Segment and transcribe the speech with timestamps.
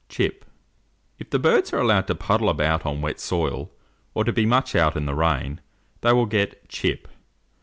[0.09, 0.45] CHIP.
[1.19, 3.69] If the birds are allowed to puddle about on wet soil,
[4.15, 5.61] or to be much out in the rain,
[6.01, 7.07] they will get "chip."